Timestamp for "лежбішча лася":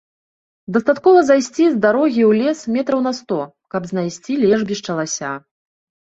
4.45-5.35